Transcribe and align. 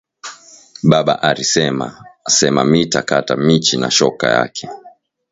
Baba 0.89 1.13
ari 1.29 1.43
sema 1.53 1.87
asema 2.27 2.61
mita 2.71 3.01
kata 3.09 3.35
michi 3.35 3.77
na 3.77 3.91
shoka 3.91 4.27
yake 4.29 4.69